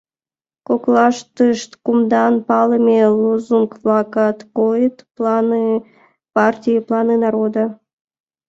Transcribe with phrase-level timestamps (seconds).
[0.67, 5.63] Коклаштышт кумдан палыме лозунг-влакат койыт: «Планы
[6.35, 7.65] партии— планы народа!».